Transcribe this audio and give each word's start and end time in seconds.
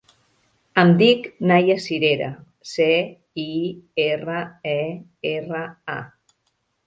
Em 0.83 0.93
dic 1.01 1.27
Naia 1.49 1.73
Cirera: 1.83 2.29
ce, 2.69 2.87
i, 3.43 3.53
erra, 4.07 4.39
e, 4.73 4.79
erra, 5.35 5.61
a. 5.97 6.01